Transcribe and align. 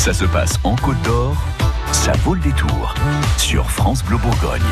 Ça 0.00 0.14
se 0.14 0.24
passe 0.24 0.58
en 0.64 0.76
Côte 0.76 0.96
d'Or, 1.02 1.36
ça 1.92 2.12
vaut 2.24 2.32
le 2.32 2.40
détour 2.40 2.94
sur 3.36 3.70
France 3.70 4.02
Bleu 4.02 4.16
Bourgogne. 4.16 4.62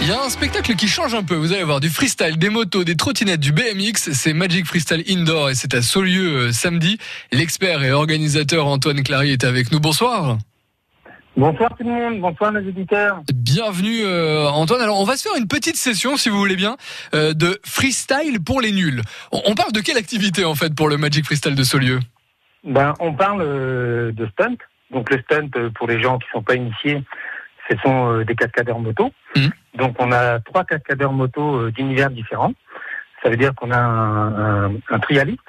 Il 0.00 0.08
y 0.08 0.10
a 0.10 0.20
un 0.24 0.28
spectacle 0.28 0.74
qui 0.74 0.88
change 0.88 1.14
un 1.14 1.22
peu. 1.22 1.36
Vous 1.36 1.52
allez 1.52 1.62
voir 1.62 1.78
du 1.78 1.88
freestyle, 1.88 2.36
des 2.36 2.48
motos, 2.48 2.82
des 2.82 2.96
trottinettes, 2.96 3.38
du 3.38 3.52
BMX. 3.52 4.10
C'est 4.10 4.32
Magic 4.32 4.66
Freestyle 4.66 5.04
Indoor 5.08 5.50
et 5.50 5.54
c'est 5.54 5.72
à 5.72 5.82
Saulieu 5.82 6.48
euh, 6.48 6.52
samedi. 6.52 6.98
L'expert 7.30 7.84
et 7.84 7.92
organisateur 7.92 8.66
Antoine 8.66 9.04
Clary 9.04 9.30
est 9.30 9.44
avec 9.44 9.70
nous. 9.70 9.78
Bonsoir. 9.78 10.36
Bonsoir 11.36 11.70
tout 11.78 11.86
le 11.86 11.92
monde, 11.92 12.20
bonsoir 12.20 12.50
mes 12.50 12.66
auditeurs. 12.66 13.22
Bienvenue 13.32 14.00
euh, 14.02 14.48
Antoine. 14.48 14.80
Alors 14.80 14.98
on 14.98 15.04
va 15.04 15.16
se 15.16 15.22
faire 15.22 15.38
une 15.38 15.46
petite 15.46 15.76
session, 15.76 16.16
si 16.16 16.28
vous 16.28 16.38
voulez 16.38 16.56
bien, 16.56 16.76
euh, 17.14 17.34
de 17.34 17.60
freestyle 17.64 18.40
pour 18.44 18.60
les 18.60 18.72
nuls. 18.72 19.02
On, 19.30 19.42
on 19.46 19.54
parle 19.54 19.70
de 19.70 19.80
quelle 19.80 19.96
activité 19.96 20.44
en 20.44 20.56
fait 20.56 20.74
pour 20.74 20.88
le 20.88 20.96
Magic 20.96 21.24
Freestyle 21.24 21.54
de 21.54 21.62
Saulieu? 21.62 22.00
Ben, 22.66 22.94
on 23.00 23.14
parle 23.14 23.42
euh, 23.42 24.12
de 24.12 24.26
stunt. 24.26 24.56
Donc 24.90 25.10
le 25.10 25.20
stunt, 25.22 25.48
euh, 25.56 25.70
pour 25.70 25.86
les 25.86 26.00
gens 26.00 26.18
qui 26.18 26.28
sont 26.30 26.42
pas 26.42 26.54
initiés, 26.54 27.02
ce 27.68 27.76
sont 27.78 28.12
euh, 28.12 28.24
des 28.24 28.34
cascadeurs 28.34 28.78
moto. 28.78 29.12
Mhm. 29.36 29.50
Donc 29.74 29.96
on 29.98 30.12
a 30.12 30.40
trois 30.40 30.64
cascadeurs 30.64 31.12
moto 31.12 31.56
euh, 31.56 31.72
d'univers 31.72 32.10
différents. 32.10 32.52
Ça 33.22 33.30
veut 33.30 33.36
dire 33.36 33.54
qu'on 33.54 33.70
a 33.70 33.78
un, 33.78 34.66
un, 34.66 34.72
un 34.90 34.98
trialiste 34.98 35.40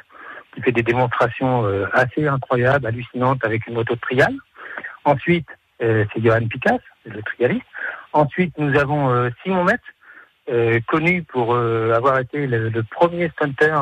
qui 0.53 0.61
fait 0.61 0.71
des 0.71 0.81
démonstrations 0.81 1.65
assez 1.93 2.27
incroyables, 2.27 2.87
hallucinantes 2.87 3.45
avec 3.45 3.67
une 3.67 3.75
moto 3.75 3.93
de 3.93 3.99
trial. 3.99 4.33
Ensuite, 5.05 5.47
c'est 5.79 6.07
Johan 6.15 6.47
Picasse, 6.47 6.81
le 7.05 7.21
trialiste. 7.21 7.67
Ensuite, 8.11 8.57
nous 8.57 8.75
avons 8.75 9.29
Simon 9.43 9.65
Metz, 9.65 10.81
connu 10.87 11.21
pour 11.21 11.55
avoir 11.55 12.17
été 12.17 12.47
le, 12.47 12.69
le 12.69 12.81
premier 12.81 13.29
stunter 13.35 13.75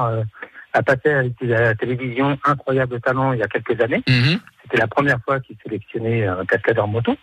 à 0.76 0.84
passer 0.84 1.10
à 1.10 1.24
la 1.42 1.74
télévision 1.76 2.38
Incroyable 2.44 3.00
Talent 3.00 3.32
il 3.34 3.40
y 3.40 3.44
a 3.44 3.48
quelques 3.48 3.80
années. 3.82 4.04
Mhm. 4.08 4.40
C'était 4.64 4.78
la 4.78 4.88
première 4.88 5.20
fois 5.24 5.40
qu'il 5.40 5.56
sélectionnait 5.64 6.26
un 6.28 6.46
cascadeur 6.46 6.88
moto. 6.88 7.16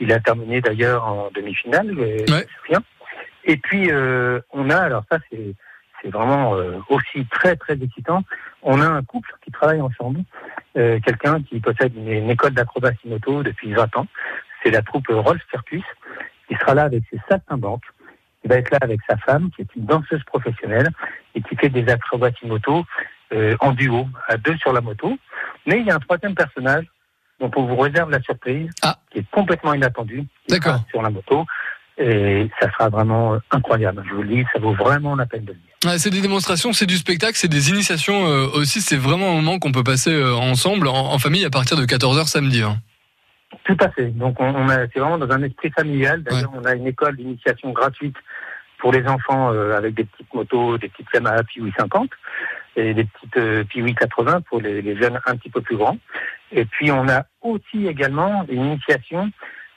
Il 0.00 0.12
a 0.12 0.20
terminé 0.20 0.60
d'ailleurs 0.60 1.04
en 1.06 1.30
demi-finale, 1.34 1.92
Ouais. 1.92 2.24
je 2.28 2.34
me 2.34 2.42
souviens. 2.62 2.82
Et 3.44 3.56
puis, 3.56 3.90
euh, 3.90 4.40
on 4.52 4.68
a, 4.68 4.76
alors 4.76 5.04
ça 5.10 5.18
c'est 5.30 5.54
c'est 6.02 6.10
vraiment 6.10 6.56
euh, 6.56 6.78
aussi 6.88 7.26
très 7.30 7.56
très 7.56 7.74
excitant, 7.74 8.22
on 8.62 8.80
a 8.80 8.86
un 8.86 9.02
couple 9.02 9.30
qui 9.44 9.50
travaille 9.50 9.80
ensemble, 9.82 10.20
euh, 10.78 10.98
quelqu'un 11.04 11.42
qui 11.42 11.60
possède 11.60 11.94
une, 11.94 12.08
une 12.10 12.30
école 12.30 12.52
d'acrobatie 12.54 13.06
moto 13.08 13.42
depuis 13.42 13.72
20 13.72 13.96
ans. 13.98 14.06
C'est 14.62 14.70
la 14.70 14.80
troupe 14.82 15.06
Rolf 15.10 15.40
Circus. 15.50 15.84
Il 16.50 16.56
sera 16.58 16.74
là 16.74 16.84
avec 16.84 17.02
ses 17.10 17.20
saltimbanques. 17.28 17.84
Va 18.50 18.56
être 18.56 18.70
là 18.72 18.78
avec 18.82 19.00
sa 19.08 19.16
femme, 19.18 19.50
qui 19.54 19.62
est 19.62 19.68
une 19.76 19.86
danseuse 19.86 20.22
professionnelle 20.24 20.88
et 21.34 21.40
qui 21.42 21.54
fait 21.56 21.68
des 21.68 21.86
acrobaties 21.88 22.46
moto 22.46 22.84
euh, 23.32 23.56
en 23.60 23.70
duo, 23.72 24.08
à 24.28 24.36
deux 24.36 24.56
sur 24.56 24.72
la 24.72 24.80
moto. 24.80 25.16
Mais 25.66 25.78
il 25.80 25.86
y 25.86 25.90
a 25.90 25.94
un 25.94 26.00
troisième 26.00 26.34
personnage 26.34 26.84
dont 27.38 27.50
on 27.56 27.64
vous 27.64 27.76
réserve 27.76 28.10
la 28.10 28.20
surprise, 28.20 28.68
Ah. 28.82 28.96
qui 29.12 29.18
est 29.20 29.30
complètement 29.30 29.72
inattendu, 29.72 30.18
qui 30.46 30.54
D'accord. 30.54 30.74
sera 30.74 30.84
sur 30.90 31.02
la 31.02 31.10
moto. 31.10 31.46
Et 32.02 32.48
ça 32.60 32.70
sera 32.72 32.88
vraiment 32.88 33.34
euh, 33.34 33.38
incroyable. 33.50 34.02
Je 34.08 34.14
vous 34.14 34.22
le 34.22 34.28
dis, 34.36 34.44
ça 34.54 34.58
vaut 34.58 34.72
vraiment 34.74 35.14
la 35.14 35.26
peine 35.26 35.44
de 35.44 35.52
le 35.52 35.58
dire. 35.58 35.98
C'est 35.98 36.10
des 36.10 36.20
démonstrations, 36.22 36.72
c'est 36.72 36.86
du 36.86 36.96
spectacle, 36.96 37.34
c'est 37.36 37.48
des 37.48 37.70
initiations 37.70 38.26
euh, 38.26 38.46
aussi. 38.54 38.80
C'est 38.80 38.96
vraiment 38.96 39.30
un 39.32 39.34
moment 39.34 39.58
qu'on 39.58 39.72
peut 39.72 39.84
passer 39.84 40.10
euh, 40.12 40.34
ensemble 40.34 40.88
en, 40.88 41.12
en 41.12 41.18
famille 41.18 41.44
à 41.44 41.50
partir 41.50 41.76
de 41.76 41.84
14h 41.84 42.26
samedi. 42.26 42.62
hein. 42.62 42.78
Tout 43.70 43.84
à 43.84 43.90
fait. 43.90 44.06
Donc 44.06 44.40
on, 44.40 44.52
on 44.52 44.68
a, 44.68 44.88
c'est 44.92 44.98
vraiment 44.98 45.18
dans 45.18 45.30
un 45.30 45.42
esprit 45.44 45.70
familial. 45.70 46.24
D'ailleurs, 46.24 46.50
on 46.54 46.64
a 46.64 46.74
une 46.74 46.88
école 46.88 47.16
d'initiation 47.16 47.70
gratuite 47.70 48.16
pour 48.78 48.90
les 48.90 49.06
enfants 49.06 49.52
euh, 49.52 49.76
avec 49.76 49.94
des 49.94 50.04
petites 50.04 50.34
motos, 50.34 50.76
des 50.78 50.88
petites 50.88 51.06
Yamaha 51.14 51.44
Piwi 51.44 51.72
50 51.78 52.10
et 52.76 52.94
des 52.94 53.04
petites 53.04 53.36
euh, 53.36 53.62
Piwi 53.62 53.94
80 53.94 54.40
pour 54.40 54.60
les, 54.60 54.82
les 54.82 54.96
jeunes 54.96 55.20
un 55.24 55.36
petit 55.36 55.50
peu 55.50 55.60
plus 55.60 55.76
grands. 55.76 55.98
Et 56.50 56.64
puis 56.64 56.90
on 56.90 57.08
a 57.08 57.26
aussi 57.42 57.86
également 57.86 58.44
une 58.48 58.64
initiation 58.64 59.30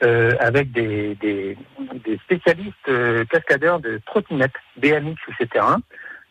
euh, 0.04 0.32
avec 0.40 0.72
des, 0.72 1.14
des, 1.22 1.56
des 2.04 2.18
spécialistes 2.24 2.90
euh, 2.90 3.26
cascadeurs 3.26 3.80
de 3.80 4.02
trottinettes 4.08 4.56
BMX 4.78 5.18
ou 5.28 5.34
C-Terrain. 5.38 5.82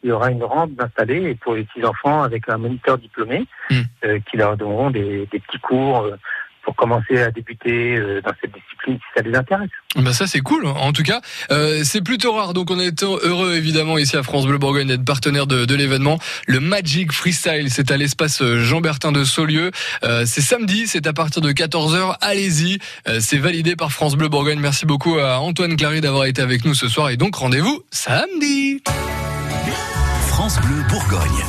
Il 0.02 0.08
y 0.08 0.12
aura 0.12 0.32
une 0.32 0.42
rampe 0.42 0.72
installée 0.80 1.30
et 1.30 1.34
pour 1.36 1.54
les 1.54 1.62
petits 1.62 1.84
enfants 1.84 2.24
avec 2.24 2.48
un 2.48 2.58
moniteur 2.58 2.98
diplômé 2.98 3.46
Mm. 3.72 3.82
euh, 4.04 4.18
qui 4.28 4.36
leur 4.36 4.56
donneront 4.56 4.90
des, 4.90 5.26
des 5.30 5.40
petits 5.40 5.58
cours 5.60 6.02
euh, 6.02 6.16
pour 6.64 6.76
commencer 6.76 7.20
à 7.20 7.30
débuter 7.30 7.96
euh, 7.96 8.20
dans 8.22 8.32
cette 8.40 8.52
discipline 8.52 8.96
si 8.98 9.02
ça 9.16 9.22
les 9.22 9.34
intéresse. 9.36 9.70
Bah 9.96 10.12
ça 10.12 10.26
c'est 10.26 10.40
cool. 10.40 10.66
En 10.66 10.92
tout 10.92 11.02
cas, 11.02 11.20
euh, 11.50 11.82
c'est 11.84 12.00
plutôt 12.02 12.32
rare. 12.32 12.54
Donc 12.54 12.70
on 12.70 12.78
est 12.80 13.02
heureux 13.02 13.54
évidemment 13.54 13.98
ici 13.98 14.16
à 14.16 14.22
France 14.22 14.46
Bleu 14.46 14.58
Bourgogne 14.58 14.88
d'être 14.88 15.04
partenaire 15.04 15.46
de, 15.46 15.64
de 15.64 15.74
l'événement. 15.74 16.18
Le 16.46 16.60
Magic 16.60 17.12
Freestyle, 17.12 17.70
c'est 17.70 17.90
à 17.90 17.96
l'espace 17.96 18.40
euh, 18.42 18.62
Jean-Bertin 18.62 19.12
de 19.12 19.24
Saulieu. 19.24 19.70
Euh, 20.04 20.24
c'est 20.26 20.40
samedi, 20.40 20.86
c'est 20.86 21.06
à 21.06 21.12
partir 21.12 21.42
de 21.42 21.52
14h. 21.52 22.16
Allez-y, 22.20 22.78
Euh, 23.08 23.18
c'est 23.20 23.38
validé 23.38 23.76
par 23.76 23.92
France 23.92 24.16
Bleu 24.16 24.28
Bourgogne. 24.28 24.58
Merci 24.60 24.86
beaucoup 24.86 25.18
à 25.18 25.38
Antoine 25.40 25.76
Clary 25.76 26.00
d'avoir 26.00 26.24
été 26.24 26.40
avec 26.42 26.64
nous 26.64 26.74
ce 26.74 26.88
soir 26.88 27.10
et 27.10 27.16
donc 27.16 27.34
rendez-vous 27.36 27.82
samedi. 27.90 28.82
France 30.28 30.58
Bleu 30.60 30.82
Bourgogne. 30.88 31.44